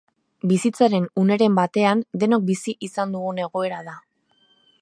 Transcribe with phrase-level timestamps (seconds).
[0.51, 3.99] Bizitzaren uneren batean denok bizi izan dugun egoera da.